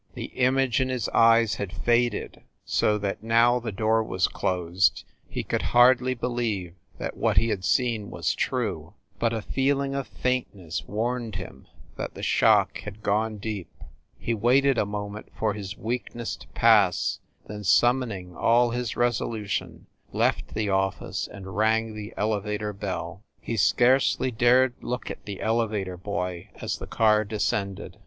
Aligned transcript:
The 0.15 0.31
image 0.33 0.81
in 0.81 0.89
his 0.89 1.07
eyes 1.09 1.53
had 1.61 1.71
faded 1.71 2.41
so 2.65 2.97
that, 2.97 3.21
now 3.21 3.59
the 3.59 3.71
door 3.71 4.03
was 4.03 4.27
closed, 4.27 5.05
he 5.29 5.43
could 5.43 5.61
hardly 5.61 6.15
be 6.15 6.25
lieve 6.27 6.73
that 6.97 7.15
what 7.17 7.37
he 7.37 7.49
had 7.49 7.63
seen 7.63 8.09
was 8.09 8.33
true, 8.33 8.95
but 9.19 9.31
a 9.31 9.43
feeling 9.43 9.93
of 9.93 10.07
faintness 10.07 10.85
warned 10.87 11.35
him 11.35 11.67
that 11.97 12.15
the 12.15 12.23
shock 12.23 12.79
had 12.79 13.03
gone 13.03 13.37
deep. 13.37 13.69
He 14.17 14.33
waited 14.33 14.79
a 14.79 14.87
moment 14.87 15.29
for 15.37 15.53
his 15.53 15.77
weakness 15.77 16.35
to 16.37 16.47
pass, 16.47 17.19
then 17.47 17.63
summoning 17.63 18.35
all 18.35 18.71
his 18.71 18.95
resolution, 18.97 19.85
left 20.11 20.55
the 20.55 20.69
office 20.71 21.27
and 21.31 21.55
rang 21.55 21.93
the 21.93 22.11
elevator 22.17 22.73
bell. 22.73 23.21
He 23.39 23.55
scarcely 23.55 24.31
dared 24.31 24.73
look 24.81 25.11
at 25.11 25.25
the 25.25 25.41
elevator 25.41 25.95
boy 25.95 26.49
as 26.55 26.79
the 26.79 26.87
car 26.87 27.23
descended. 27.23 27.97